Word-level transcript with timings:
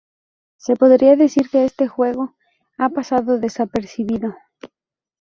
Se 0.57 0.75
podría 0.75 1.15
decir 1.15 1.51
que 1.51 1.63
este 1.63 1.87
juego 1.87 2.35
ha 2.79 2.89
pasado 2.89 3.37
desapercibido. 3.37 4.33